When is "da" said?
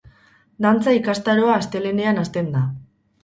2.57-2.63